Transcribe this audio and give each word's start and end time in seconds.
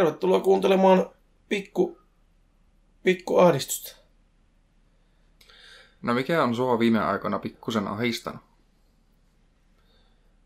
tervetuloa 0.00 0.40
kuuntelemaan 0.40 1.10
pikku, 1.48 1.98
pikku 3.02 3.38
ahdistusta. 3.38 3.96
No 6.02 6.14
mikä 6.14 6.42
on 6.42 6.54
sua 6.54 6.78
viime 6.78 6.98
aikoina 6.98 7.38
pikkusen 7.38 7.88
ahistanut? 7.88 8.40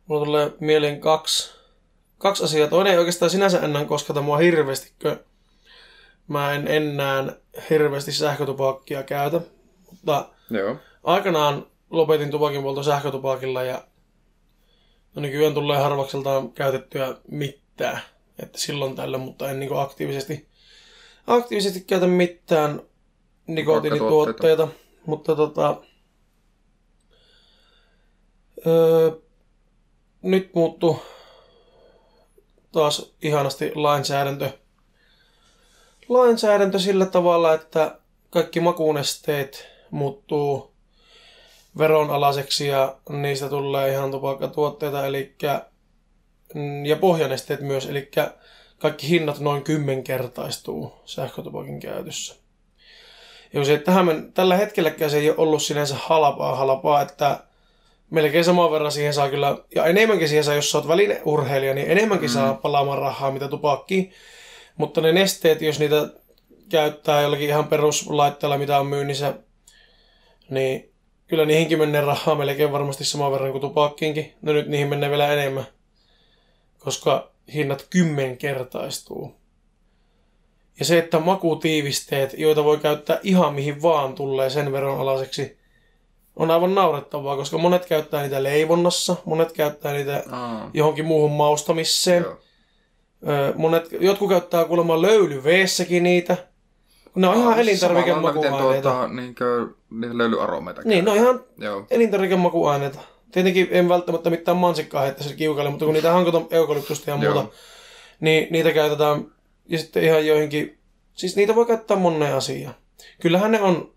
Mulla 0.07 0.25
tulee 0.25 0.53
mieleen 0.61 1.01
kaksi, 1.01 1.55
kaksi 2.19 2.45
asiaa. 2.45 2.69
Toinen 2.69 2.93
ei 2.93 2.99
oikeastaan 2.99 3.31
sinänsä 3.31 3.61
enää 3.61 3.85
kosketa 3.85 4.23
mua 4.23 4.37
hirveästi, 4.37 4.93
kun 5.03 5.21
mä 6.29 6.53
en 6.53 6.69
enää 6.69 7.37
hirveästi 7.71 8.13
sähkötupakkia 8.13 9.03
käytä. 9.03 9.41
Mutta 9.91 10.29
Joo. 10.51 10.77
aikanaan 11.05 11.67
lopetin 11.91 12.31
tupakin 12.31 12.63
polto 12.63 12.83
sähkötupakilla 12.83 13.63
ja 13.63 13.85
no 15.15 15.23
nykyään 15.23 15.55
tulee 15.55 15.79
harvakseltaan 15.79 16.53
käytettyä 16.53 17.17
mitään. 17.29 18.01
Että 18.43 18.59
silloin 18.59 18.97
tällä, 18.97 19.19
mutta 19.19 19.51
en 19.51 19.61
niinku 19.61 19.77
aktiivisesti, 19.77 20.49
aktiivisesti 21.27 21.81
käytä 21.81 22.07
mitään 22.07 22.83
nikotiinituotteita. 23.47 24.69
Mutta 25.07 25.37
tota, 25.37 25.77
öö, 28.67 29.11
nyt 30.23 30.55
muuttuu 30.55 31.03
taas 32.73 33.15
ihanasti 33.23 33.73
lainsäädäntö. 33.75 34.51
Lainsäädäntö 36.09 36.79
sillä 36.79 37.07
tavalla, 37.07 37.55
että 37.55 37.99
kaikki 38.31 38.61
makuunesteet 38.61 39.67
muuttuu 39.91 40.75
veronalaiseksi 41.79 42.67
ja 42.67 42.97
niistä 43.09 43.49
tulee 43.49 43.93
ihan 43.93 44.11
tupakkatuotteita, 44.11 45.07
eli 45.07 45.35
ja 46.85 46.97
pohjanesteet 46.97 47.61
myös, 47.61 47.87
eli 47.87 48.11
kaikki 48.79 49.09
hinnat 49.09 49.41
noin 49.41 49.63
kymmenkertaistuu 49.63 50.93
sähkötupakin 51.05 51.81
käytössä. 51.81 52.35
Ja 53.53 53.65
se, 53.65 53.79
tähän 53.79 54.07
men, 54.07 54.33
tällä 54.33 54.57
hetkelläkään 54.57 55.11
se 55.11 55.19
ei 55.19 55.31
ole 55.31 55.39
ollut 55.39 55.63
sinänsä 55.63 55.95
halpaa 55.99 56.57
halpaa, 56.57 57.03
että 57.03 57.41
melkein 58.11 58.45
saman 58.45 58.71
verran 58.71 58.93
siihen 58.93 59.15
saa 59.15 59.31
kyllä, 59.31 59.59
ja 59.75 59.85
enemmänkin 59.85 60.29
siihen 60.29 60.45
saa, 60.45 60.55
jos 60.55 60.71
sä 60.71 60.79
oot 60.79 60.89
välineurheilija, 60.89 61.75
niin 61.75 61.91
enemmänkin 61.91 62.31
mm. 62.31 62.35
saa 62.35 62.55
palaamaan 62.55 62.99
rahaa, 62.99 63.31
mitä 63.31 63.49
tupakki. 63.49 64.11
Mutta 64.77 65.01
ne 65.01 65.13
nesteet, 65.13 65.63
jos 65.63 65.79
niitä 65.79 66.09
käyttää 66.69 67.23
jollakin 67.23 67.49
ihan 67.49 67.69
peruslaitteella, 67.69 68.59
mitä 68.59 68.81
on 68.81 68.87
myynnissä, 68.87 69.35
niin 70.51 70.93
kyllä 71.27 71.45
niihinkin 71.45 71.79
menee 71.79 72.01
rahaa 72.01 72.35
melkein 72.35 72.73
varmasti 72.73 73.05
saman 73.05 73.33
verran 73.33 73.51
kuin 73.51 73.61
tupakkiinkin. 73.61 74.35
No 74.43 74.53
nyt 74.53 74.69
niihin 74.69 74.89
menee 74.89 75.11
vielä 75.11 75.33
enemmän, 75.33 75.67
koska 76.85 77.31
hinnat 77.55 77.87
kymmenkertaistuu. 77.91 79.35
Ja 80.79 80.85
se, 80.85 80.99
että 80.99 81.19
makutiivisteet, 81.19 82.35
joita 82.39 82.65
voi 82.65 82.79
käyttää 82.79 83.19
ihan 83.23 83.55
mihin 83.55 83.83
vaan 83.83 84.15
tulee 84.15 84.51
sen 84.51 84.73
verran 84.73 84.99
alaiseksi, 85.01 85.59
on 86.37 86.51
aivan 86.51 86.75
naurettavaa, 86.75 87.37
koska 87.37 87.59
monet 87.59 87.87
käyttää 87.87 88.23
niitä 88.23 88.43
leivonnassa, 88.43 89.17
monet 89.25 89.53
käyttää 89.53 89.93
niitä 89.93 90.23
Aa, 90.31 90.71
johonkin 90.75 91.05
muuhun 91.05 91.33
maustamiseen. 91.33 92.23
joo. 92.23 92.37
Monet, 93.55 93.89
jotkut 94.01 94.29
käyttää 94.29 94.65
kuulemma 94.65 95.03
löylyveessäkin 95.03 96.03
niitä. 96.03 96.37
Ne 97.15 97.27
on 97.29 97.35
ihan 97.35 97.43
Samalla 97.45 97.61
elintarvikemakuaineita. 97.63 98.91
tuota, 98.91 99.09
niinkö, 99.09 99.69
niitä 99.91 100.19
löylyaromeita 100.19 100.83
Niin, 100.85 101.05
ne 101.05 101.11
on 101.11 101.17
ihan 101.17 101.45
Joo. 101.59 101.87
elintarvikemakuaineita. 101.91 102.99
Tietenkin 103.35 103.69
en 103.71 103.89
välttämättä 103.89 104.31
mitään 104.31 104.57
mansikkaa 104.57 105.03
heittäisi 105.03 105.37
kiukalle, 105.37 105.71
mutta 105.71 105.85
kun 105.85 105.95
niitä 105.95 106.13
hankitaan 106.13 106.47
eukalyptusta 106.51 107.11
ja 107.11 107.17
muuta, 107.17 107.39
Joo. 107.41 107.53
niin 108.21 108.47
niitä 108.51 108.73
käytetään 108.73 109.33
ja 109.69 109.79
sitten 109.79 110.05
ihan 110.05 110.27
joihinkin, 110.27 110.79
siis 111.15 111.37
niitä 111.37 111.55
voi 111.55 111.67
käyttää 111.67 111.97
moneen 111.97 112.35
asiaan. 112.35 112.75
Kyllähän 113.21 113.53
ne 113.53 113.61
on 113.61 113.95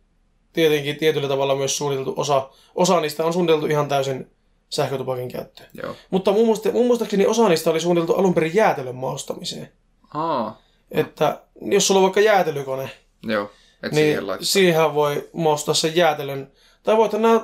tietenkin 0.53 0.95
tietyllä 0.95 1.27
tavalla 1.27 1.55
myös 1.55 1.77
suunniteltu, 1.77 2.13
osa, 2.17 2.49
osa 2.75 3.01
niistä 3.01 3.25
on 3.25 3.33
suunniteltu 3.33 3.65
ihan 3.65 3.87
täysin 3.87 4.31
sähkötupakin 4.69 5.31
käyttöön. 5.31 5.69
Joo. 5.83 5.95
Mutta 6.09 6.31
mun, 6.31 6.45
muista, 6.45 6.71
mun 6.71 6.87
muistaakseni 6.87 7.25
osa 7.25 7.49
niistä 7.49 7.69
oli 7.69 7.79
suunniteltu 7.79 8.13
alun 8.13 8.33
perin 8.33 8.55
jäätelön 8.55 8.95
maustamiseen. 8.95 9.71
Aa, 10.13 10.61
Että 10.91 11.41
jos 11.61 11.87
sulla 11.87 11.99
on 11.99 12.03
vaikka 12.03 12.21
jäätelykone, 12.21 12.89
joo. 13.23 13.51
Et 13.83 13.91
niin 13.91 14.15
siihen 14.15 14.37
siihen 14.41 14.93
voi 14.93 15.29
maustaa 15.33 15.73
sen 15.73 15.95
jäätelön. 15.95 16.51
Tai 16.83 16.97
voit 16.97 17.13
nää 17.13 17.41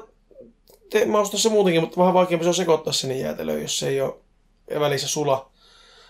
te, 0.93 1.05
maustaa 1.05 1.39
se 1.39 1.49
muutenkin, 1.49 1.81
mutta 1.81 1.97
vähän 1.97 2.13
vaikeampi 2.13 2.43
se 2.43 2.49
on 2.49 2.55
sekoittaa 2.55 2.93
sinne 2.93 3.17
jäätelöön, 3.17 3.61
jos 3.61 3.79
se 3.79 3.87
ei 3.87 4.01
ole 4.01 4.15
välissä 4.79 5.07
sula. 5.07 5.49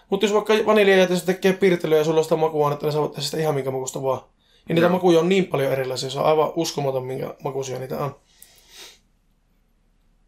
Mutta 0.09 0.25
jos 0.25 0.33
vaikka 0.33 0.53
vaniljajäätelöstä 0.65 1.25
tekee 1.25 1.53
pirtelyä 1.53 1.97
ja 1.97 2.03
sulla 2.03 2.17
on 2.17 2.23
sitä 2.23 2.35
makuainetta, 2.35 2.85
niin 2.85 2.93
sä 2.93 2.99
voit 2.99 3.11
tehdä 3.11 3.25
sitä 3.25 3.37
ihan 3.37 3.55
minkä 3.55 3.71
makusta 3.71 4.03
vaan. 4.03 4.21
Ja 4.69 4.75
niitä 4.75 4.85
Joo. 4.85 4.91
makuja 4.93 5.19
on 5.19 5.29
niin 5.29 5.47
paljon 5.47 5.71
erilaisia, 5.71 6.09
se 6.09 6.19
on 6.19 6.25
aivan 6.25 6.51
uskomaton, 6.55 7.05
minkä 7.05 7.35
makuisia 7.43 7.79
niitä 7.79 7.99
on. 7.99 8.15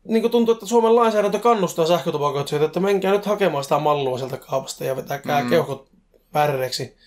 Niin 0.03 0.21
kuin 0.21 0.31
tuntuu, 0.31 0.53
että 0.53 0.65
Suomen 0.65 0.95
lainsäädäntö 0.95 1.39
kannustaa 1.39 1.85
sähkötupakoitsijoita, 1.85 2.65
että 2.65 2.79
menkää 2.79 3.11
nyt 3.11 3.25
hakemaan 3.25 3.63
sitä 3.63 3.79
mallua 3.79 4.17
sieltä 4.17 4.37
kaupasta 4.37 4.85
ja 4.85 4.95
vetäkää 4.95 5.43
mm. 5.43 5.49
Keuhkot 5.49 5.87
pärreksi. 6.31 6.97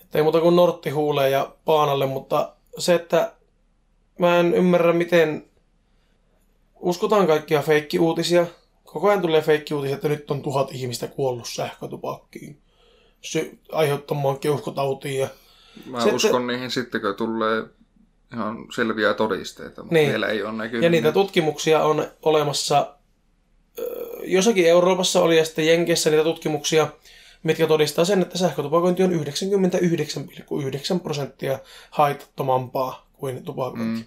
Että 0.00 0.18
ei 0.18 0.22
muuta 0.22 0.40
kuin 0.40 0.56
nortti 0.56 0.90
huuleen 0.90 1.32
ja 1.32 1.50
paanalle, 1.64 2.06
mutta 2.06 2.52
se, 2.78 2.94
että 2.94 3.32
mä 4.18 4.40
en 4.40 4.54
ymmärrä, 4.54 4.92
miten 4.92 5.49
uskotaan 6.80 7.26
kaikkia 7.26 7.62
feikkiuutisia. 7.62 8.46
Koko 8.84 9.08
ajan 9.08 9.22
tulee 9.22 9.42
feikkiuutisia, 9.42 9.94
että 9.94 10.08
nyt 10.08 10.30
on 10.30 10.42
tuhat 10.42 10.68
ihmistä 10.72 11.06
kuollut 11.06 11.48
sähkötupakkiin. 11.48 12.60
Se 13.20 13.50
aiheuttamaan 13.72 14.38
keuhkotautia. 14.38 15.20
Ja... 15.20 15.28
Mä 15.86 16.00
se- 16.00 16.12
uskon 16.12 16.46
niihin 16.46 16.70
sitten, 16.70 17.00
kun 17.00 17.14
tulee 17.14 17.64
ihan 18.32 18.56
selviä 18.74 19.14
todisteita, 19.14 19.82
mutta 19.82 19.94
Niin. 19.94 20.10
vielä 20.10 20.26
ei 20.26 20.42
ole 20.42 20.52
näkynyt. 20.52 20.82
ja 20.84 20.90
niitä 20.90 21.12
tutkimuksia 21.12 21.84
on 21.84 22.06
olemassa, 22.22 22.94
jossakin 24.24 24.66
Euroopassa 24.66 25.22
oli 25.22 25.38
ja 25.38 25.44
sitten 25.44 25.66
Jenkeissä 25.66 26.10
niitä 26.10 26.24
tutkimuksia, 26.24 26.88
mitkä 27.42 27.66
todistaa 27.66 28.04
sen, 28.04 28.22
että 28.22 28.38
sähkötupakointi 28.38 29.02
on 29.02 29.12
99,9 29.12 31.00
prosenttia 31.02 31.58
haitattomampaa 31.90 33.06
kuin 33.12 33.44
tupakointi. 33.44 34.00
Mm. 34.00 34.04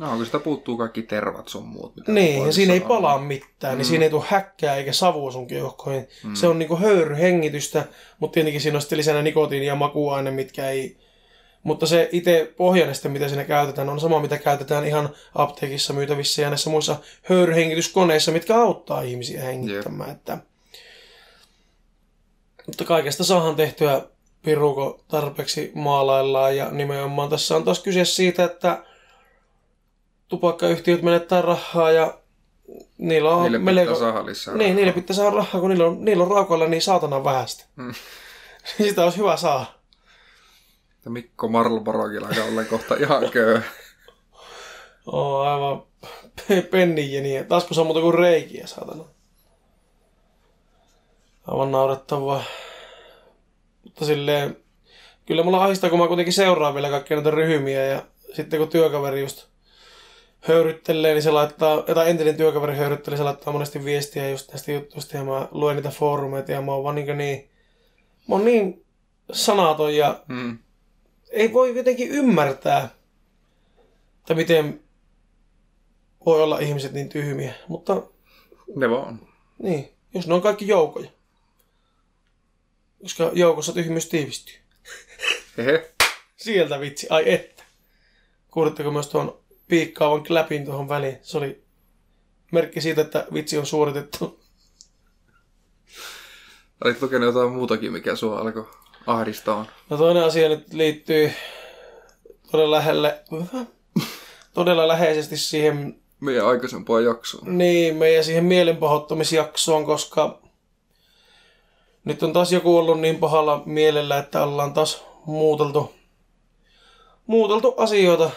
No, 0.00 0.16
kun 0.16 0.26
sitä 0.26 0.38
puuttuu 0.38 0.76
kaikki 0.76 1.02
tervat 1.02 1.48
sun 1.48 1.66
muut. 1.68 1.96
Mitä 1.96 2.12
Niin, 2.12 2.46
ja 2.46 2.52
siinä 2.52 2.72
ei 2.74 2.80
palaa 2.80 3.18
mitään, 3.18 3.78
niin 3.78 3.86
Mm. 3.86 3.88
siinä 3.88 4.04
ei 4.04 4.10
tule 4.10 4.24
häkkää 4.28 4.76
eikä 4.76 4.92
savua 4.92 5.30
sun 5.32 5.46
keuhkoihin. 5.46 6.08
Mm. 6.24 6.34
Se 6.34 6.46
on 6.46 6.58
niinku 6.58 6.76
höyryhengitystä, 6.76 7.84
mutta 8.18 8.34
tietenkin 8.34 8.60
siinä 8.60 8.76
on 8.76 8.80
sitten 8.82 8.98
lisänä 8.98 9.22
nikotiini 9.22 9.66
ja 9.66 9.74
makuaine, 9.74 10.30
mitkä 10.30 10.70
ei... 10.70 10.96
Mutta 11.62 11.86
se 11.86 12.08
itse 12.12 12.52
pohjaneste, 12.56 13.08
mitä 13.08 13.28
siinä 13.28 13.44
käytetään, 13.44 13.88
on 13.88 14.00
sama, 14.00 14.20
mitä 14.20 14.38
käytetään 14.38 14.86
ihan 14.86 15.08
apteekissa 15.34 15.92
myytävissä 15.92 16.42
ja 16.42 16.48
näissä 16.48 16.70
muissa 16.70 16.96
höyryhengityskoneissa, 17.22 18.32
mitkä 18.32 18.56
auttaa 18.56 19.02
ihmisiä 19.02 19.42
hengittämään. 19.42 20.10
Että... 20.10 20.38
Mutta 22.66 22.84
kaikesta 22.84 23.24
saadaan 23.24 23.56
tehtyä 23.56 24.02
piruko 24.42 25.04
tarpeeksi 25.08 25.72
maalaillaan 25.74 26.56
ja 26.56 26.70
nimenomaan 26.70 27.28
tässä 27.30 27.56
on 27.56 27.64
taas 27.64 27.80
kyse 27.80 28.04
siitä, 28.04 28.44
että 28.44 28.82
tupakkayhtiöt 30.30 31.02
menettää 31.02 31.42
rahaa 31.42 31.90
ja 31.90 32.18
niillä 32.98 33.30
on 33.36 33.42
Niille 33.42 33.58
pitää 33.58 33.74
melko... 33.74 33.94
saada 33.94 34.26
lisää 34.26 34.54
Niin, 34.54 34.60
rahaa. 34.60 34.76
niille 34.76 34.92
pitää 34.92 35.16
saada 35.16 35.36
rahaa, 35.36 35.60
kun 35.60 35.70
niillä 35.70 35.86
on, 35.86 36.04
niillä 36.04 36.24
on 36.24 36.30
raukoilla 36.30 36.66
niin 36.66 36.82
saatana 36.82 37.24
vähäistä. 37.24 37.64
Mm. 37.76 37.94
Sitä 38.82 39.04
olisi 39.04 39.18
hyvä 39.18 39.36
saada. 39.36 39.64
Ja 41.04 41.10
Mikko 41.10 41.48
Marlborogilla 41.48 42.28
alkaa 42.28 42.44
olla 42.44 42.64
kohta 42.64 42.94
ihan 42.96 43.30
köö. 43.32 43.60
Oo, 45.06 45.40
aivan 45.40 45.82
pe- 46.48 46.62
pennijeniä. 46.62 47.44
Taas 47.44 47.66
saa 47.72 47.84
muuta 47.84 48.00
kuin 48.00 48.14
reikiä, 48.14 48.66
saatana. 48.66 49.04
Aivan 51.46 51.72
naurettavaa. 51.72 52.42
Mutta 53.84 54.04
silleen, 54.04 54.56
kyllä 55.26 55.42
mulla 55.42 55.64
ahistaa, 55.64 55.90
kun 55.90 55.98
mä 55.98 56.06
kuitenkin 56.08 56.32
seuraan 56.32 56.74
vielä 56.74 56.90
kaikkia 56.90 57.16
näitä 57.16 57.30
ryhmiä 57.30 57.86
ja 57.86 58.02
sitten 58.32 58.58
kun 58.60 58.68
työkaveri 58.68 59.20
just 59.20 59.49
höyryttelee, 60.40 61.12
niin 61.14 61.22
se 61.22 61.30
laittaa, 61.30 61.82
tai 61.82 62.10
entinen 62.10 62.36
työkaveri 62.36 62.76
höyryttelee, 62.76 63.16
se 63.16 63.22
laittaa 63.22 63.52
monesti 63.52 63.84
viestiä 63.84 64.30
just 64.30 64.48
näistä 64.52 64.72
jutuista 64.72 65.16
ja 65.16 65.24
mä 65.24 65.48
luen 65.50 65.76
niitä 65.76 65.90
foorumeita 65.90 66.52
ja 66.52 66.62
mä 66.62 66.72
oon 66.72 66.84
vaan 66.84 66.94
niin, 66.94 67.18
niin 67.18 67.50
mä 68.28 68.34
oon 68.34 68.44
niin 68.44 68.84
sanaton 69.32 69.96
ja 69.96 70.22
Mm. 70.28 70.58
ei 71.30 71.52
voi 71.52 71.76
jotenkin 71.76 72.08
ymmärtää, 72.10 72.88
että 74.18 74.34
miten 74.34 74.80
voi 76.26 76.42
olla 76.42 76.58
ihmiset 76.58 76.92
niin 76.92 77.08
tyhmiä. 77.08 77.54
Mutta 77.68 78.02
Ne 78.76 78.90
vaan. 78.90 79.20
niin, 79.62 79.92
jos 80.14 80.26
ne 80.26 80.34
on 80.34 80.42
kaikki 80.42 80.68
joukoja. 80.68 81.10
Koska 83.02 83.30
joukossa 83.34 83.72
tyhmyys 83.72 84.08
tiivistyy. 84.08 84.54
Hehe. 85.58 85.90
Sieltä 86.36 86.80
vitsi, 86.80 87.06
ai 87.10 87.32
että. 87.32 87.62
Kuulitteko 88.50 88.90
myös 88.90 89.08
tuon 89.08 89.38
piikkaavan 89.70 90.22
kläpin 90.22 90.64
tuohon 90.64 90.88
väliin? 90.88 91.18
Se 91.22 91.38
oli 91.38 91.62
merkki 92.52 92.80
siitä, 92.80 93.00
että 93.00 93.26
vitsi 93.34 93.58
on 93.58 93.66
suoritettu. 93.66 94.40
Olit 96.84 97.02
lukenut 97.02 97.26
jotain 97.34 97.52
muutakin, 97.52 97.92
mikä 97.92 98.16
sua 98.16 98.38
alkoi 98.38 98.66
ahdistaa. 99.06 99.66
No 99.90 99.96
toinen 99.96 100.24
asia 100.24 100.48
nyt 100.48 100.72
liittyy 100.72 101.32
todella 102.50 102.76
lähelle, 102.76 103.24
todella 104.54 104.88
läheisesti 104.88 105.36
siihen, 105.36 106.00
Meidän 106.20 106.46
aikaisempaan 106.46 107.04
jaksoon. 107.04 107.58
niin, 107.58 107.96
meidän 107.96 108.24
siihen 108.24 108.44
mielenpahoittamisjaksoon, 108.44 109.86
koska 109.86 110.40
nyt 112.04 112.22
on 112.22 112.32
taas 112.32 112.52
joku 112.52 112.78
ollut 112.78 113.00
niin 113.00 113.18
pahalla 113.18 113.62
mielellä, 113.66 114.18
että 114.18 114.42
ollaan 114.42 114.74
taas 114.74 115.04
muuteltu, 115.26 115.94
muuteltu 117.26 117.74
asioita. 117.76 118.30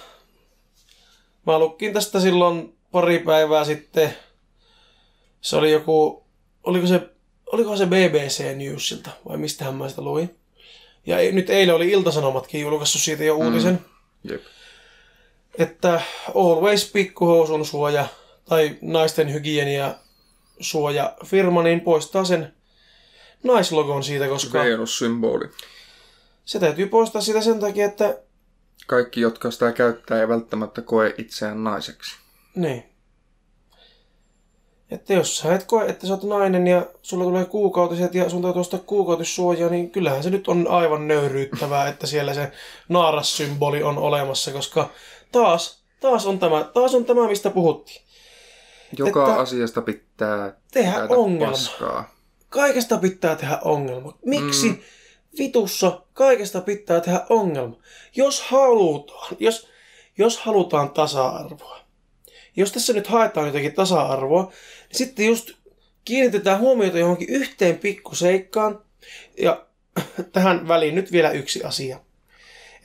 Mä 1.46 1.60
lukkin 1.60 1.94
tästä 1.94 2.20
silloin 2.20 2.78
pari 2.92 3.20
päivää 3.20 3.66
sitten. 3.66 4.16
Se 5.42 5.56
oli 5.56 5.72
joku, 5.72 6.24
oliko 6.64 6.88
se, 6.88 7.10
olikohan 7.52 7.78
se 7.78 7.86
BBC 7.86 8.56
Newsilta 8.56 9.10
vai 9.30 9.38
mistähän 9.38 9.76
mä 9.76 9.90
sitä 9.90 10.02
luin. 10.02 10.36
Ja 11.06 11.32
nyt 11.32 11.50
eilen 11.50 11.76
oli 11.76 11.92
Iltasanomatkin 11.92 12.62
julkaissut 12.62 13.02
siitä 13.02 13.24
jo 13.24 13.36
uutisen. 13.36 13.86
Jep. 14.24 14.42
että 15.58 16.02
Always 16.36 16.92
pikkuhousun 16.92 17.66
suoja 17.66 18.08
tai 18.46 18.78
naisten 18.82 19.34
hygienia 19.34 19.96
suoja 20.60 21.16
firma 21.26 21.64
niin 21.64 21.82
poistaa 21.82 22.26
sen 22.26 22.54
naislogon 23.44 24.04
siitä, 24.04 24.28
koska 24.28 24.64
Venus-symboli. 24.64 25.50
se 26.46 26.60
täytyy 26.60 26.88
poistaa 26.88 27.22
sitä 27.22 27.42
sen 27.42 27.60
takia, 27.60 27.86
että 27.86 28.18
Kaikki, 28.88 29.22
jotka 29.22 29.52
sitä 29.52 29.72
käyttää, 29.72 30.20
ei 30.20 30.28
välttämättä 30.28 30.82
koe 30.82 31.14
itseään 31.18 31.64
naiseksi. 31.64 32.16
niin. 32.56 32.84
Että 34.92 35.14
jos 35.14 35.38
sä 35.38 35.56
et 35.56 35.64
koe, 35.64 35.86
että 35.86 36.08
sä 36.08 36.14
oot 36.14 36.24
nainen 36.24 36.68
ja 36.68 36.86
sulla 37.02 37.24
tulee 37.24 37.46
kuukautiset 37.46 38.16
ja 38.16 38.30
sun 38.30 38.42
täytyy 38.42 38.60
ostaa 38.60 38.80
kuukautissuojaa, 38.80 39.70
niin 39.70 39.92
kyllähän 39.92 40.24
se 40.24 40.30
nyt 40.30 40.48
on 40.48 40.68
aivan 40.70 41.08
nöyryyttävää, 41.08 41.88
että 41.88 42.08
siellä 42.08 42.34
se 42.34 42.52
naarassymboli 42.90 43.84
on 43.84 43.98
olemassa, 43.98 44.52
koska 44.52 44.90
taas, 45.32 45.84
taas 46.00 46.26
on 46.28 46.40
tämä, 46.40 46.64
taas 46.64 46.96
on 46.96 47.06
tämä, 47.06 47.28
mistä 47.28 47.50
puhuttiin. 47.50 48.02
Joka 48.98 49.28
Että- 49.30 49.42
asiasta 49.42 49.82
pitää 49.82 50.54
Tehdä 50.72 51.06
ongelma. 51.10 51.52
paskaa. 51.52 52.16
Kaikesta 52.50 52.98
pitää 52.98 53.36
tehdä 53.36 53.60
ongelma. 53.64 54.18
Miksi 54.26 54.70
Mm. 54.70 54.78
Vitussa 55.38 56.02
kaikesta 56.14 56.62
pitää 56.62 57.02
tehdä 57.02 57.26
ongelma? 57.30 57.78
Jos 58.16 58.42
halutaan, 58.42 59.38
jos, 59.40 59.68
jos 60.18 60.38
halutaan 60.38 60.90
tasa-arvoa, 60.90 61.80
jos 62.56 62.72
tässä 62.72 62.94
nyt 62.94 63.08
haetaan 63.08 63.48
jotakin 63.48 63.74
tasa-arvoa, 63.74 64.44
niin 64.44 64.98
sitten 64.98 65.26
just 65.26 65.52
kiinnitetään 66.06 66.60
huomiota 66.60 67.00
johonkin 67.00 67.30
yhteen 67.30 67.78
pikkuseikkaan. 67.78 68.82
Ja 69.38 69.66
tähän 70.34 70.68
väliin 70.68 70.96
nyt 70.96 71.12
vielä 71.12 71.32
yksi 71.32 71.64
asia. 71.64 72.00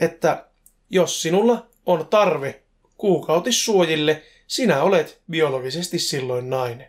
Että 0.00 0.44
jos 0.90 1.22
sinulla 1.22 1.66
on 1.86 2.06
tarve 2.06 2.62
kuukautissuojille, 2.96 4.22
sinä 4.46 4.82
olet 4.82 5.20
biologisesti 5.30 5.98
silloin 5.98 6.50
nainen. 6.50 6.88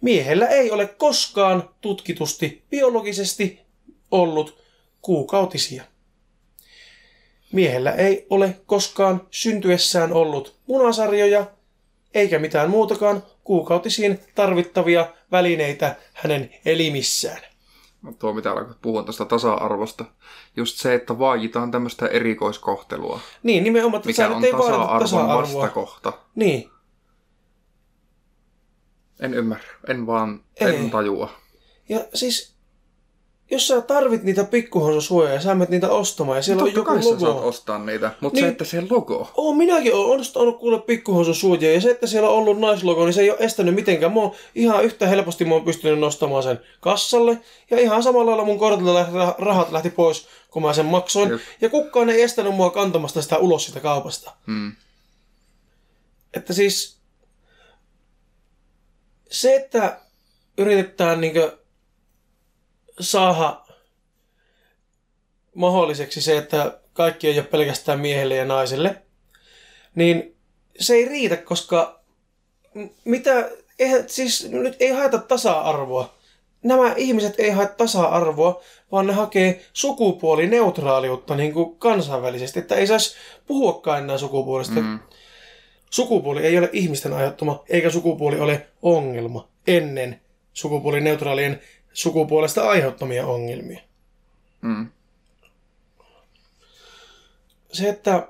Miehellä 0.00 0.46
ei 0.46 0.70
ole 0.70 0.86
koskaan 0.86 1.70
tutkitusti 1.80 2.62
biologisesti 2.70 3.65
ollut 4.10 4.62
kuukautisia. 5.02 5.84
Miehellä 7.52 7.92
ei 7.92 8.26
ole 8.30 8.60
koskaan 8.66 9.26
syntyessään 9.30 10.12
ollut 10.12 10.56
munasarjoja 10.66 11.46
eikä 12.14 12.38
mitään 12.38 12.70
muutakaan 12.70 13.22
kuukautisiin 13.44 14.20
tarvittavia 14.34 15.12
välineitä 15.32 15.96
hänen 16.12 16.50
elimissään. 16.64 17.42
Tuo 18.18 18.32
mitä 18.32 18.52
alkoit 18.52 18.82
puhua 18.82 19.02
tästä 19.02 19.24
tasa-arvosta. 19.24 20.04
Just 20.56 20.76
se, 20.78 20.94
että 20.94 21.18
vaaditaan 21.18 21.70
tämmöistä 21.70 22.06
erikoiskohtelua. 22.06 23.20
Niin, 23.42 23.64
nimenomaan, 23.64 23.98
että 23.98 24.06
Mikä 24.08 24.28
on 24.28 24.44
ei 24.44 24.52
tasa-arvon 24.52 25.00
tasa-arvoa. 25.00 25.42
vastakohta. 25.62 26.12
Niin, 26.34 26.70
En 29.20 29.34
ymmärrä. 29.34 29.64
En 29.88 30.06
vaan, 30.06 30.44
Ei. 30.60 30.76
en 30.76 30.90
tajua. 30.90 31.30
ja 31.88 32.04
siis 32.14 32.55
jos 33.50 33.68
sä 33.68 33.80
tarvit 33.80 34.22
niitä 34.22 34.44
pikkuhoususuojaa 34.44 35.32
ja 35.34 35.40
sä 35.40 35.54
menet 35.54 35.68
niitä 35.68 35.90
ostamaan 35.90 36.38
ja 36.38 36.42
siellä 36.42 36.62
on 36.62 36.72
Totta 36.72 36.90
joku 36.92 37.02
sä 37.02 37.08
saat 37.08 37.20
logo. 37.34 37.48
ostaa 37.48 37.78
niitä, 37.78 38.10
mutta 38.20 38.36
Niin. 38.36 38.44
se, 38.44 38.48
että 38.48 38.64
se 38.64 38.82
logo. 38.90 39.30
Oo, 39.36 39.54
minäkin 39.54 39.94
olen 39.94 40.20
ostanut 40.20 40.58
kuule 40.58 40.80
pikkuhoususuojia 40.80 41.74
ja 41.74 41.80
se, 41.80 41.90
että 41.90 42.06
siellä 42.06 42.28
on 42.28 42.34
ollut 42.34 42.58
naislogo, 42.60 43.04
niin 43.04 43.12
se 43.14 43.20
ei 43.20 43.30
ole 43.30 43.38
estänyt 43.40 43.74
mitenkään. 43.74 44.12
Mä 44.12 44.20
oon 44.20 44.32
ihan 44.54 44.84
yhtä 44.84 45.06
helposti 45.06 45.44
mä 45.44 45.54
oon 45.54 45.64
pystynyt 45.64 45.98
nostamaan 45.98 46.42
sen 46.42 46.60
kassalle 46.80 47.38
ja 47.70 47.80
ihan 47.80 48.02
samalla 48.02 48.26
lailla 48.30 48.44
mun 48.44 48.58
kortilta 48.58 48.94
lähti, 48.94 49.12
rahat 49.38 49.72
lähti 49.72 49.90
pois, 49.90 50.26
kun 50.50 50.62
mä 50.62 50.72
sen 50.72 50.86
maksoin. 50.86 51.30
Jep. 51.30 51.40
Ja 51.60 51.68
kukaan 51.68 52.10
ei 52.10 52.22
estänyt 52.22 52.54
mua 52.54 52.70
kantamasta 52.70 53.22
sitä 53.22 53.36
ulos 53.38 53.66
sitä 53.66 53.80
kaupasta. 53.80 54.32
Hmm. 54.46 54.72
Että 56.34 56.52
siis 56.52 56.96
se, 59.30 59.54
että 59.54 59.98
yritetään 60.58 61.20
niinkö 61.20 61.58
saada 63.00 63.60
mahdolliseksi 65.54 66.20
se, 66.20 66.38
että 66.38 66.78
kaikki 66.92 67.28
ei 67.28 67.38
ole 67.38 67.46
pelkästään 67.46 68.00
miehelle 68.00 68.36
ja 68.36 68.44
naiselle, 68.44 69.02
niin 69.94 70.36
se 70.78 70.94
ei 70.94 71.04
riitä, 71.04 71.36
koska 71.36 72.00
mitä, 73.04 73.50
eihän, 73.78 74.04
siis 74.06 74.50
nyt 74.50 74.76
ei 74.80 74.90
haeta 74.90 75.18
tasa-arvoa. 75.18 76.14
Nämä 76.62 76.94
ihmiset 76.96 77.34
ei 77.38 77.50
hae 77.50 77.66
tasa-arvoa, 77.66 78.62
vaan 78.92 79.06
ne 79.06 79.12
hakee 79.12 79.64
sukupuolineutraaliutta 79.72 81.36
niin 81.36 81.52
kuin 81.52 81.76
kansainvälisesti, 81.76 82.58
että 82.58 82.74
ei 82.74 82.86
saisi 82.86 83.16
puhuakaan 83.46 83.98
enää 83.98 84.18
sukupuolista. 84.18 84.80
Mm. 84.80 84.98
Sukupuoli 85.90 86.46
ei 86.46 86.58
ole 86.58 86.70
ihmisten 86.72 87.12
aiheuttama, 87.12 87.64
eikä 87.68 87.90
sukupuoli 87.90 88.40
ole 88.40 88.66
ongelma 88.82 89.48
ennen 89.66 90.20
sukupuolineutraalien 90.52 91.60
sukupuolesta 91.96 92.68
aiheuttamia 92.68 93.26
ongelmia. 93.26 93.80
Mm. 94.62 94.86
Se, 97.72 97.88
että 97.88 98.28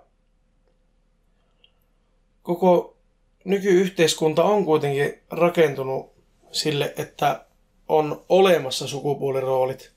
koko 2.42 2.96
nykyyhteiskunta 3.44 4.44
on 4.44 4.64
kuitenkin 4.64 5.14
rakentunut 5.30 6.12
sille, 6.52 6.94
että 6.96 7.44
on 7.88 8.24
olemassa 8.28 8.88
sukupuoliroolit. 8.88 9.92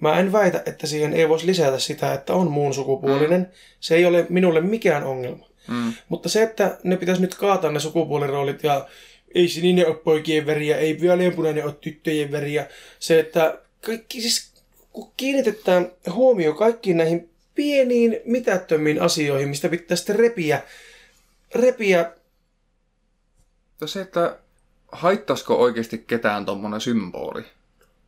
Mä 0.00 0.18
en 0.18 0.32
väitä, 0.32 0.62
että 0.66 0.86
siihen 0.86 1.12
ei 1.12 1.28
voisi 1.28 1.46
lisätä 1.46 1.78
sitä, 1.78 2.14
että 2.14 2.34
on 2.34 2.50
muun 2.50 2.74
sukupuolinen. 2.74 3.50
Se 3.80 3.94
ei 3.94 4.06
ole 4.06 4.26
minulle 4.28 4.60
mikään 4.60 5.04
ongelma. 5.04 5.46
Mm. 5.68 5.92
Mutta 6.08 6.28
se, 6.28 6.42
että 6.42 6.78
ne 6.82 6.96
pitäisi 6.96 7.22
nyt 7.22 7.34
kaataa 7.34 7.70
ne 7.72 7.80
sukupuoliroolit 7.80 8.62
ja 8.62 8.88
ei 9.34 9.48
sininen 9.48 9.86
ole 9.86 9.94
poikien 9.94 10.46
veriä, 10.46 10.76
ei 10.76 11.02
vaaleanpunainen 11.02 11.64
ole 11.64 11.76
tyttöjen 11.80 12.32
veriä. 12.32 12.68
Se, 12.98 13.20
että 13.20 13.58
kaikki 13.86 14.20
siis, 14.20 14.52
kun 14.92 15.12
kiinnitetään 15.16 15.92
huomio 16.12 16.54
kaikkiin 16.54 16.96
näihin 16.96 17.30
pieniin 17.54 18.20
mitättömiin 18.24 19.02
asioihin, 19.02 19.48
mistä 19.48 19.68
pitää 19.68 19.96
sitten 19.96 20.16
repiä, 20.16 20.62
repiä 21.54 22.12
Ja 23.80 23.86
se, 23.86 24.00
että 24.00 24.38
haittaisiko 24.92 25.54
oikeasti 25.54 25.98
ketään 25.98 26.46
tommonen 26.46 26.80
symboli? 26.80 27.44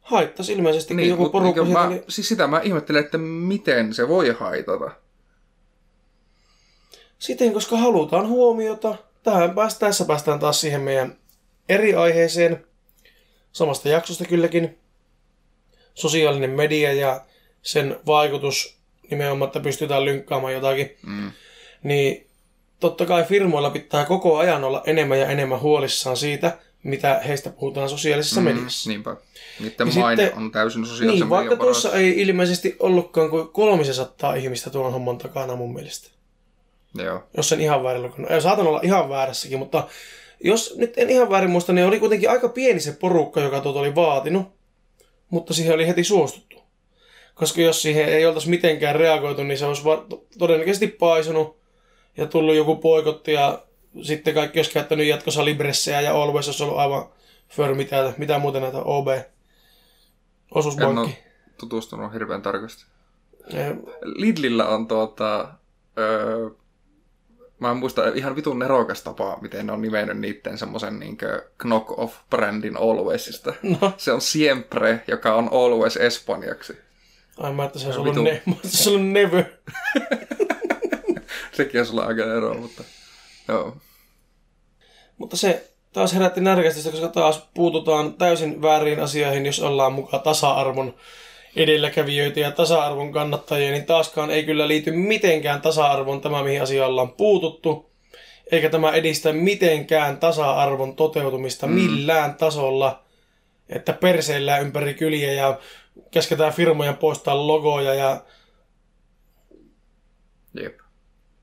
haittaisi 0.06 0.52
ilmeisesti, 0.52 0.94
kun 0.94 1.08
joku 1.08 1.28
porukka 1.28 1.64
sieltä 1.64 1.80
mä, 1.80 1.86
oli... 1.86 2.04
siis 2.08 2.28
sitä 2.28 2.46
mä 2.46 2.60
ihmettelen, 2.60 3.04
että 3.04 3.18
miten 3.18 3.94
se 3.94 4.08
voi 4.08 4.36
haitata. 4.38 4.90
Siten, 7.18 7.52
koska 7.52 7.76
halutaan 7.76 8.28
huomiota. 8.28 8.96
Tähän 9.26 9.54
päästään, 9.54 9.90
tässä 9.90 10.04
päästään 10.04 10.38
taas 10.38 10.60
siihen 10.60 10.80
meidän 10.80 11.16
eri 11.68 11.94
aiheeseen. 11.94 12.66
Samasta 13.52 13.88
jaksosta 13.88 14.24
kylläkin. 14.24 14.78
Sosiaalinen 15.94 16.50
media 16.50 16.92
ja 16.92 17.20
sen 17.62 18.00
vaikutus 18.06 18.78
nimenomaan, 19.10 19.46
että 19.48 19.60
pystytään 19.60 20.04
lynkkaamaan 20.04 20.52
jotakin. 20.52 20.96
Mm. 21.06 21.30
Niin 21.82 22.26
totta 22.80 23.06
kai 23.06 23.24
firmoilla 23.24 23.70
pitää 23.70 24.04
koko 24.04 24.38
ajan 24.38 24.64
olla 24.64 24.82
enemmän 24.86 25.18
ja 25.18 25.26
enemmän 25.26 25.60
huolissaan 25.60 26.16
siitä, 26.16 26.58
mitä 26.82 27.20
heistä 27.26 27.50
puhutaan 27.50 27.88
sosiaalisessa 27.88 28.40
Mm, 28.40 28.44
mediassa. 28.44 28.90
Niinpä. 28.90 29.16
Niiden 29.60 29.88
Ja 29.88 30.00
maine 30.00 30.22
sitten- 30.24 30.38
on 30.42 30.50
täysin 30.52 30.86
sosiaalisen 30.86 31.20
Niin, 31.20 31.30
vaikka 31.30 31.56
tuossa 31.56 31.92
ei 31.92 32.20
ilmeisesti 32.20 32.76
ollutkaan 32.80 33.30
kuin 33.30 33.48
300 33.48 34.34
ihmistä 34.34 34.70
tuon 34.70 34.92
homman 34.92 35.18
takana 35.18 35.56
mun 35.56 35.74
mielestä. 35.74 36.15
Joo. 37.04 37.22
jos 37.36 37.52
en 37.52 37.60
ihan 37.60 37.82
väärin 37.82 38.02
lukenut. 38.02 38.30
Ja 38.30 38.40
saatan 38.40 38.66
olla 38.66 38.80
ihan 38.82 39.08
väärässäkin, 39.08 39.58
mutta 39.58 39.88
jos 40.44 40.74
nyt 40.76 40.98
en 40.98 41.10
ihan 41.10 41.30
väärin 41.30 41.50
muista, 41.50 41.72
niin 41.72 41.86
oli 41.86 42.00
kuitenkin 42.00 42.30
aika 42.30 42.48
pieni 42.48 42.80
se 42.80 42.92
porukka, 42.92 43.40
joka 43.40 43.60
tuota 43.60 43.78
oli 43.78 43.94
vaatinut, 43.94 44.46
mutta 45.30 45.54
siihen 45.54 45.74
oli 45.74 45.86
heti 45.86 46.04
suostuttu. 46.04 46.56
Koska 47.34 47.60
jos 47.60 47.82
siihen 47.82 48.08
ei 48.08 48.26
oltaisi 48.26 48.50
mitenkään 48.50 48.96
reagoitu, 48.96 49.42
niin 49.42 49.58
se 49.58 49.66
olisi 49.66 49.84
va- 49.84 50.06
todennäköisesti 50.38 50.86
paisunut 50.86 51.56
ja 52.16 52.26
tullut 52.26 52.54
joku 52.54 52.76
poikotti 52.76 53.32
ja 53.32 53.62
sitten 54.02 54.34
kaikki 54.34 54.58
olisi 54.58 54.70
käyttänyt 54.70 55.06
jatkossa 55.06 55.44
Libressejä 55.44 56.00
ja 56.00 56.22
Always 56.22 56.48
olisi 56.48 56.62
ollut 56.62 56.78
aivan 56.78 57.08
för 57.48 57.74
mitä, 57.74 58.12
mitä 58.18 58.38
muuta 58.38 58.60
näitä 58.60 58.78
OB. 58.78 59.08
En 59.08 59.24
Osuuspankki. 60.50 61.00
ole 61.00 61.10
tutustunut 61.58 62.12
hirveän 62.12 62.42
tarkasti. 62.42 62.84
Lidlillä 64.02 64.68
on 64.68 64.88
tuota... 64.88 65.48
Öö, 65.98 66.50
mä 67.58 67.70
en 67.70 67.76
muista 67.76 68.08
ihan 68.14 68.36
vitun 68.36 68.58
nerokas 68.58 69.02
tapa, 69.02 69.38
miten 69.40 69.66
ne 69.66 69.72
on 69.72 69.82
nimennyt 69.82 70.18
niitten 70.18 70.58
semmosen 70.58 70.98
niinkö 71.00 71.48
knock-off-brändin 71.58 72.76
Alwaysista. 72.76 73.54
No, 73.62 73.92
Se 73.96 74.12
on 74.12 74.20
Siempre, 74.20 75.00
joka 75.08 75.34
on 75.34 75.48
Always 75.52 75.96
espanjaksi. 75.96 76.78
ai 77.36 77.52
mä 77.52 77.64
että 77.64 77.78
se 77.78 77.88
Ja 77.88 77.96
ollut, 77.96 78.24
ne, 78.24 78.42
se 78.64 78.90
ollut 78.90 79.06
Never. 79.06 79.44
Sekin 81.52 81.80
on 81.80 81.86
sulla 81.86 82.04
aika 82.04 82.22
ero, 82.22 82.54
mutta... 82.54 82.84
Joo. 83.48 83.76
Mutta 85.18 85.36
se 85.36 85.70
taas 85.92 86.14
herätti 86.14 86.40
närkästystä, 86.40 86.90
koska 86.90 87.08
taas 87.08 87.48
puututaan 87.54 88.14
täysin 88.14 88.62
väärin 88.62 89.00
asioihin, 89.00 89.46
jos 89.46 89.60
ollaan 89.60 89.92
mukaan 89.92 90.22
tasa-arvon 90.22 90.94
edelläkävijöitä 91.56 92.40
ja 92.40 92.50
tasa-arvon 92.50 93.12
kannattajia, 93.12 93.70
niin 93.70 93.86
taaskaan 93.86 94.30
ei 94.30 94.44
kyllä 94.44 94.68
liity 94.68 94.90
mitenkään 94.90 95.60
tasa-arvon 95.60 96.20
tämä, 96.20 96.42
mihin 96.42 96.62
asiaan 96.62 96.90
ollaan 96.90 97.12
puututtu. 97.12 97.90
Eikä 98.52 98.70
tämä 98.70 98.92
edistä 98.92 99.32
mitenkään 99.32 100.18
tasa-arvon 100.18 100.96
toteutumista 100.96 101.66
mm. 101.66 101.72
millään 101.72 102.34
tasolla, 102.34 103.04
että 103.68 103.92
perseillään 103.92 104.62
ympäri 104.62 104.94
kyliä 104.94 105.32
ja 105.32 105.58
käsketään 106.10 106.52
firmojen 106.52 106.96
poistaa 106.96 107.46
logoja 107.46 107.94
ja 107.94 108.24
Jep. 110.54 110.78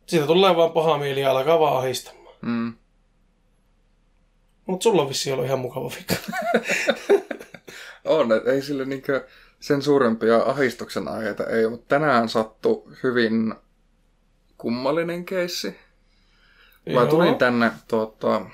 siitä 0.05 0.25
tulee 0.25 0.55
vaan 0.55 0.71
paha 0.71 0.97
mieli 0.97 1.21
ja 1.21 1.31
alkaa 1.31 1.59
vaan 1.59 1.77
ahistamaan. 1.77 2.35
Mm. 2.41 2.73
Mutta 4.65 4.83
sulla 4.83 5.01
on 5.01 5.09
vissi 5.09 5.31
ollut 5.31 5.45
ihan 5.45 5.59
mukava 5.59 5.91
vika. 5.99 6.15
On, 8.05 8.29
ei 8.53 8.61
sille 8.61 8.85
niinkö 8.85 9.27
sen 9.63 9.81
suurempia 9.81 10.37
ahistuksen 10.37 11.07
aiheita 11.07 11.45
ei, 11.45 11.69
mutta 11.69 11.85
tänään 11.87 12.29
sattui 12.29 12.83
hyvin 13.03 13.55
kummallinen 14.57 15.25
keissi. 15.25 15.75
Mä 16.85 16.93
Joo. 16.93 17.05
tulin 17.05 17.35
tänne, 17.35 17.71
tuota, 17.87 18.45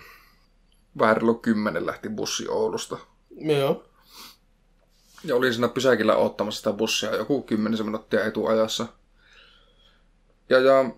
vähän 1.00 1.18
reilu 1.18 1.34
kymmenen 1.34 1.86
lähti 1.86 2.10
bussi 2.10 2.48
Oulusta. 2.48 2.98
Joo. 3.32 3.86
Ja 5.24 5.36
olin 5.36 5.54
siinä 5.54 5.68
pysäkillä 5.68 6.16
ottamassa 6.16 6.58
sitä 6.58 6.74
bussia 6.74 7.16
joku 7.16 7.42
kymmenisen 7.42 7.86
minuuttia 7.86 8.26
etuajassa. 8.26 8.88
Ja, 10.50 10.60
ja 10.60 10.90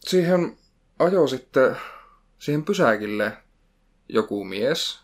siihen 0.00 0.58
ajoi 0.98 1.28
sitten 1.28 1.76
siihen 2.38 2.64
pysäkille 2.64 3.36
joku 4.08 4.44
mies 4.44 5.00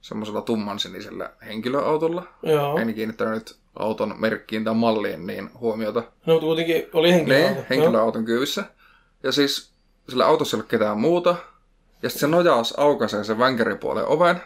semmoisella 0.00 0.42
tummansinisellä 0.42 1.32
henkilöautolla. 1.46 2.28
Joo. 2.42 2.78
En 2.78 2.94
kiinnittänyt 2.94 3.34
nyt 3.34 3.58
auton 3.78 4.14
merkkiin 4.18 4.64
tai 4.64 4.74
malliin 4.74 5.26
niin 5.26 5.50
huomiota. 5.60 6.00
No, 6.00 6.32
mutta 6.34 6.46
kuitenkin 6.46 6.86
oli 6.92 7.12
henkilöauto. 7.12 7.60
Ne, 7.60 7.66
henkilöauton 7.70 8.24
kyyvissä. 8.24 8.64
Ja 9.22 9.32
siis 9.32 9.72
sillä 10.08 10.26
autossa 10.26 10.56
ei 10.56 10.58
ollut 10.58 10.70
ketään 10.70 11.00
muuta. 11.00 11.36
Ja 12.02 12.08
sitten 12.08 12.20
se 12.20 12.26
nojaus 12.26 12.78
aukaisee 12.78 13.24
sen 13.24 13.38
vänkäripuolen 13.38 14.06
oven, 14.06 14.42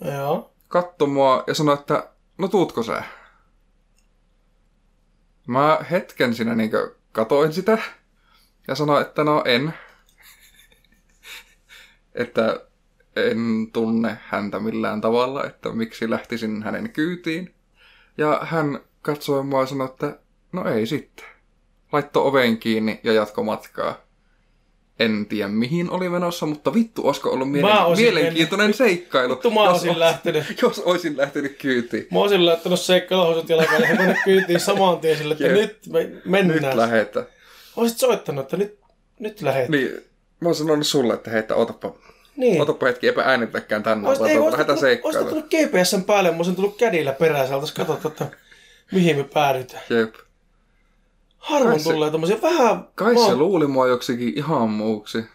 Joo. 0.00 0.52
Katsoi 0.68 1.08
mua 1.08 1.44
ja 1.46 1.54
sanoi, 1.54 1.74
että 1.74 2.08
no 2.38 2.48
tuutko 2.48 2.82
sä? 2.82 3.02
Mä 5.46 5.78
hetken 5.90 6.34
siinä 6.34 6.54
niin 6.54 6.70
katoin 7.12 7.52
sitä 7.52 7.78
ja 8.68 8.74
sanoin, 8.74 9.02
että 9.02 9.24
no 9.24 9.42
en. 9.44 9.74
että 12.14 12.60
en 13.16 13.68
tunne 13.72 14.18
häntä 14.26 14.60
millään 14.60 15.00
tavalla, 15.00 15.44
että 15.44 15.72
miksi 15.72 16.10
lähtisin 16.10 16.62
hänen 16.62 16.92
kyytiin. 16.92 17.54
Ja 18.18 18.40
hän 18.42 18.80
katsoi 19.02 19.42
mua 19.44 19.60
ja 19.60 19.66
sanoi, 19.66 19.84
että 19.86 20.18
no 20.52 20.70
ei 20.70 20.86
sitten. 20.86 21.24
Laitto 21.92 22.26
oven 22.26 22.58
kiinni 22.58 23.00
ja 23.02 23.12
jatko 23.12 23.42
matkaa. 23.42 24.06
En 24.98 25.26
tiedä 25.26 25.48
mihin 25.48 25.90
oli 25.90 26.08
menossa, 26.08 26.46
mutta 26.46 26.74
vittu, 26.74 27.06
olisiko 27.06 27.30
ollut 27.30 27.48
mielen- 27.52 27.96
mielenkiintoinen 27.96 28.74
seikkailu. 28.74 29.34
Vittu, 29.34 29.50
mä 29.50 29.60
jos 29.64 29.70
olisin 29.70 29.90
olis- 29.90 29.98
lähtenyt. 29.98 30.44
Jos 30.62 30.78
olisin 30.78 31.16
lähtenyt 31.16 31.58
kyytiin. 31.58 32.06
Mä 32.12 32.18
olisin 32.18 32.46
laittanut 32.46 32.80
seikkailuhousut 32.80 33.48
jalkaan 33.48 33.82
ja 33.82 33.94
mennyt 33.94 34.16
kyytiin 34.24 34.60
saman 34.60 34.98
tien 34.98 35.18
sille, 35.18 35.32
että 35.34 35.44
Jep. 35.46 35.54
nyt 35.54 35.78
me 35.92 36.02
Nyt 36.04 36.24
mennään. 36.24 36.76
lähetä. 36.78 37.26
Olisit 37.76 37.98
soittanut, 37.98 38.44
että 38.44 38.56
nyt, 38.56 38.78
nyt 39.18 39.42
lähet. 39.42 39.68
Niin, 39.68 39.90
mä 40.40 40.48
oon 40.48 40.54
sanonut 40.54 40.86
sulle, 40.86 41.14
että 41.14 41.30
hei, 41.30 41.38
että 41.40 41.54
otapa, 41.54 41.92
Niin. 42.36 42.62
otapa 42.62 42.86
hetki, 42.86 43.06
eipä 43.06 43.22
äänitäkään 43.22 43.82
tänne, 43.82 44.08
Olisit, 44.08 44.20
vaan 44.20 44.30
ei, 44.30 44.36
tuota, 44.36 44.52
lähdetään 44.58 45.00
ottanut 45.04 45.44
GPSn 45.46 46.04
päälle, 46.04 46.30
mä 46.30 46.36
olisin 46.36 46.56
tullut 46.56 46.76
kädillä 46.78 47.12
perään, 47.12 47.48
sä 47.48 47.54
oltais 47.54 47.72
katsottu, 47.72 48.08
että 48.08 48.26
mihin 48.92 49.16
me 49.16 49.24
päädytään. 49.24 49.82
Jep. 49.90 50.14
Harvoin 51.38 51.80
se- 51.80 51.92
tulee 51.92 52.10
tommosia 52.10 52.42
vähän... 52.42 52.84
Kai 52.94 53.14
mä, 53.14 53.26
se 53.26 53.34
luuli 53.34 53.66
mua 53.66 53.86
joksikin 53.88 54.32
ihan 54.36 54.70
muuksi. 54.70 55.18
mä 55.18 55.26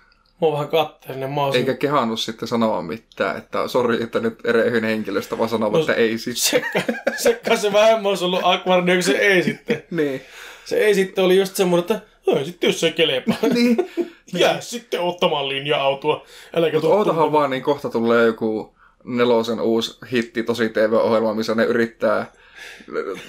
oon 0.42 0.54
vähän 0.54 0.68
katteellinen, 0.68 1.30
mä 1.32 1.44
olisin... 1.46 1.60
Eikä 1.60 1.74
kehannut 1.74 2.20
sitten 2.20 2.48
sanoa 2.48 2.82
mitään, 2.82 3.38
että 3.38 3.68
sori, 3.68 4.04
että 4.04 4.20
nyt 4.20 4.40
erehyin 4.46 4.84
henkilöstä, 4.84 5.38
vaan 5.38 5.50
sanoo, 5.50 5.70
No, 5.70 5.80
että 5.80 5.94
ei 5.94 6.18
siis. 6.18 6.48
Sekka, 6.50 6.80
sekka 7.18 7.56
se 7.56 7.74
vähemmän 7.74 8.06
olisi 8.06 8.26
ollut 8.26 8.40
akvardi, 8.44 8.94
kun 8.94 9.04
se 9.04 9.18
ei 9.18 9.44
sitten. 9.44 9.84
Niin. 9.92 10.22
Se 10.66 10.78
ei 10.78 10.96
sitten 10.96 11.24
oli 11.24 11.38
just 11.38 11.56
semmoinen, 11.56 11.82
että 11.82 12.08
ei 12.40 12.46
sitten 12.46 12.68
jos 12.68 12.80
se 12.80 12.92
kelepaa. 12.92 13.36
niin. 13.54 13.78
Jää 14.34 14.62
sitten 14.62 15.02
ottamaan 15.02 15.50
linja-autoa. 15.50 16.26
Äläkä 16.56 16.76
Mutta 16.78 16.88
tuu 16.88 16.98
ootahan 16.98 17.32
vaan, 17.32 17.50
niin 17.50 17.64
kohta 17.64 17.90
tulee 17.90 18.26
joku 18.26 18.76
nelosen 19.04 19.60
uusi 19.60 19.98
hitti 20.12 20.44
tosi 20.44 20.70
TV-ohjelma, 20.70 21.34
missä 21.34 21.56
ne 21.56 21.64
yrittää, 21.64 22.32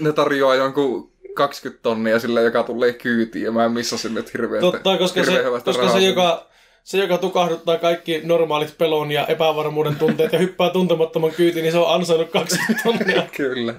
ne 0.01 0.13
tarjoaa 0.13 0.55
jonkun 0.55 1.13
20 1.35 1.83
tonnia 1.83 2.19
sille, 2.19 2.43
joka 2.43 2.63
tulee 2.63 2.93
kyytiin, 2.93 3.45
ja 3.45 3.53
mä 3.53 3.65
en 3.65 3.73
missasin 3.73 4.15
nyt 4.15 4.35
hirveän, 4.35 4.61
Totta, 4.61 4.99
koska, 4.99 5.25
se, 5.25 5.45
koska 5.65 5.89
se, 5.89 5.99
joka, 5.99 6.47
se, 6.85 6.99
joka 6.99 7.19
tukahduttaa 7.19 7.79
kaikki 7.79 8.21
normaalit 8.25 8.79
pelon 8.79 9.13
ja 9.13 9.27
epävarmuuden 9.27 9.97
tunteet 9.97 10.33
ja 10.33 10.39
hyppää 10.39 10.71
tuntemattoman 10.71 11.31
kyytiin, 11.31 11.63
niin 11.63 11.73
se 11.73 11.79
on 11.79 11.95
ansainnut 11.95 12.31
20 12.31 12.83
tonnia. 12.85 13.23
Kyllä. 13.37 13.75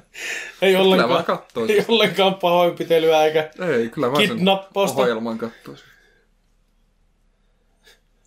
Ei 0.62 0.74
Kyllä 0.74 0.78
mä 0.78 0.84
ollenkaan, 0.84 1.24
katsoisin. 1.24 1.76
ei 1.76 1.86
ollenkaan 1.88 2.36
pahoinpitelyä 2.36 3.26
eikä 3.26 3.50
Ei, 3.68 3.90
kyllä 3.90 4.10
mä 4.10 4.18
sen 4.18 4.48
ohjelman 4.98 5.38
katsoisin. 5.38 5.93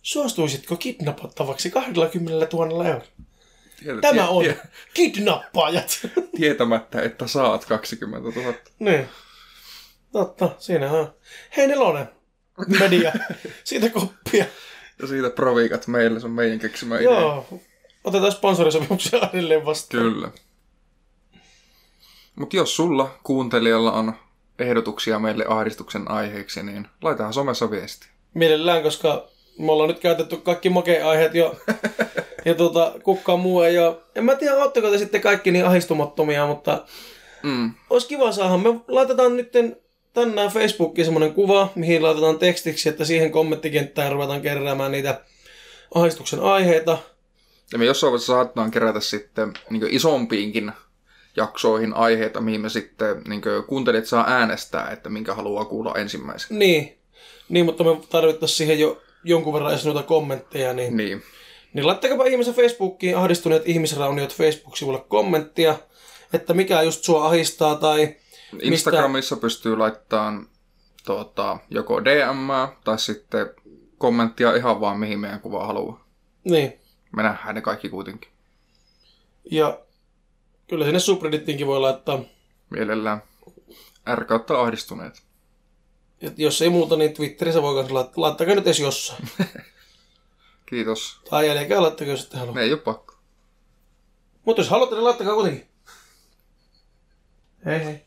Suostuisitko 0.07 0.75
kidnapattavaksi 0.75 1.69
20 1.69 2.47
000 2.53 2.65
eurolla? 2.65 3.05
Tiedät- 3.79 4.01
Tämä 4.01 4.13
tie- 4.13 4.29
on 4.29 4.43
tie- 4.43 4.61
kidnappaajat. 4.93 5.99
Tietämättä, 6.37 7.01
että 7.01 7.27
saat 7.27 7.65
20 7.65 8.39
000. 8.41 8.53
niin. 8.79 9.09
Totta, 10.11 10.49
siinä 10.59 10.91
on. 10.91 11.13
Hei 11.57 11.67
Nelonen, 11.67 12.09
media, 12.79 13.13
siitä 13.63 13.89
koppia. 13.89 14.45
Ja 15.01 15.07
siitä 15.07 15.29
provikat 15.29 15.87
meille, 15.87 16.19
se 16.19 16.25
on 16.25 16.31
meidän 16.31 16.59
keksimä 16.59 16.95
idea. 16.99 17.09
Joo, 17.19 17.59
otetaan 18.03 18.31
sponsorisopimuksia 18.31 19.19
edelleen 19.33 19.65
vastaan. 19.65 20.03
Kyllä. 20.03 20.31
Mutta 22.35 22.55
jos 22.55 22.75
sulla 22.75 23.19
kuuntelijalla 23.23 23.91
on 23.91 24.13
ehdotuksia 24.59 25.19
meille 25.19 25.45
ahdistuksen 25.47 26.11
aiheeksi, 26.11 26.63
niin 26.63 26.87
laitahan 27.01 27.33
somessa 27.33 27.71
viesti. 27.71 28.07
Mielellään, 28.33 28.83
koska 28.83 29.27
me 29.57 29.71
ollaan 29.71 29.89
nyt 29.89 29.99
käytetty 29.99 30.37
kaikki 30.37 30.69
makea-aiheet 30.69 31.33
jo. 31.33 31.55
ja 32.45 32.55
tota, 32.55 32.93
kukaan 33.03 33.39
muu 33.39 33.61
ei 33.61 33.77
ole. 33.79 33.95
En 34.15 34.25
mä 34.25 34.35
tiedä, 34.35 34.55
ootteko 34.57 34.91
te 34.91 34.97
sitten 34.97 35.21
kaikki 35.21 35.51
niin 35.51 35.65
ahistumattomia, 35.65 36.47
mutta 36.47 36.85
Mm. 37.43 37.71
olisi 37.89 38.07
kiva 38.07 38.31
saada. 38.31 38.57
Me 38.57 38.69
laitetaan 38.87 39.37
nyt 39.37 39.51
tänään 40.13 40.49
Facebookiin 40.49 41.05
semmoinen 41.05 41.33
kuva, 41.33 41.69
mihin 41.75 42.03
laitetaan 42.03 42.39
tekstiksi, 42.39 42.89
että 42.89 43.05
siihen 43.05 43.31
kommenttikenttään 43.31 44.11
ruvetaan 44.11 44.41
keräämään 44.41 44.91
niitä 44.91 45.21
ahdistuksen 45.95 46.39
aiheita. 46.39 46.97
Ja 47.71 47.77
me 47.77 47.85
jossain 47.85 48.11
vaiheessa 48.11 48.33
saatetaan 48.33 48.71
kerätä 48.71 48.99
sitten 48.99 49.53
niin 49.69 49.87
isompiinkin 49.89 50.71
jaksoihin 51.37 51.93
aiheita, 51.93 52.41
mihin 52.41 52.61
me 52.61 52.69
sitten 52.69 53.21
niin 53.27 53.41
kuuntelijat 53.67 54.05
saa 54.05 54.25
äänestää, 54.27 54.89
että 54.91 55.09
minkä 55.09 55.33
haluaa 55.33 55.65
kuulla 55.65 55.93
ensimmäisen. 55.95 56.59
Niin, 56.59 56.97
niin 57.49 57.65
mutta 57.65 57.83
me 57.83 57.97
tarvittaisiin 58.09 58.57
siihen 58.57 58.79
jo 58.79 59.01
jonkun 59.27 59.53
verran 59.53 59.71
edes 59.71 59.85
noita 59.85 60.03
kommentteja, 60.03 60.73
niin, 60.73 60.97
Niin. 60.97 61.23
niin 61.73 61.87
laittakaa 61.87 62.25
ihmisen 62.25 62.53
Facebookiin 62.53 63.17
ahdistuneet 63.17 63.63
ihmisrauniot 63.65 64.33
Facebook-sivulle 64.35 64.99
kommenttia, 65.07 65.75
että 66.33 66.53
mikä 66.53 66.81
just 66.81 67.03
sua 67.03 67.25
ahistaa 67.25 67.75
tai 67.75 68.15
Instagramissa 68.61 69.35
pystyy 69.35 69.77
laittamaan 69.77 70.47
tuota, 71.05 71.57
joko 71.69 72.05
DM 72.05 72.73
tai 72.83 72.99
sitten 72.99 73.49
kommenttia 73.97 74.55
ihan 74.55 74.81
vaan 74.81 74.99
mihin 74.99 75.19
meidän 75.19 75.39
kuva 75.41 75.65
haluaa. 75.67 76.05
niin. 76.43 76.73
Me 77.11 77.23
nähdään 77.23 77.55
ne 77.55 77.61
kaikki 77.61 77.89
kuitenkin. 77.89 78.29
Ja 79.51 79.79
kyllä 80.67 80.85
sinne 80.85 80.99
subreddittiinkin 80.99 81.67
voi 81.67 81.79
laittaa. 81.79 82.19
Mielellään 82.69 83.23
R 84.15 84.25
kautta 84.25 84.61
ahdistuneet. 84.61 85.21
Jos 86.37 86.61
ei 86.61 86.69
muuta, 86.69 86.95
niin 86.95 87.13
Twitterissä 87.13 87.61
voi 87.61 87.73
myös 87.73 87.91
laittaa. 87.91 88.21
Laittakaa 88.21 88.55
nyt 88.55 88.63
edes 88.67 88.79
jossain. 88.79 89.29
Kiitos. 90.69 91.21
tai 91.29 91.49
älkää 91.49 91.81
laittakaa, 91.81 92.13
jos 92.13 92.23
ette 92.23 92.37
halua. 92.37 92.53
Ne 92.53 92.61
ei 92.61 92.73
ole 92.73 92.81
pakko. 92.81 93.13
Mutta 94.45 94.61
jos 94.61 94.69
haluatte, 94.69 94.95
niin 94.95 95.03
laittakaa 95.03 95.33
kuitenkin. 95.35 95.67
Hei 97.65 97.85
hei. 97.85 98.06